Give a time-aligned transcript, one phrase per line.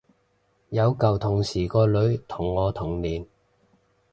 [0.69, 3.23] 有舊同事個女同我同年